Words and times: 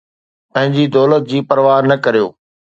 پنهنجي 0.51 0.85
دولت 0.95 1.23
جي 1.29 1.39
پرواهه 1.49 1.83
نه 1.89 1.95
ڪريو 2.03 2.27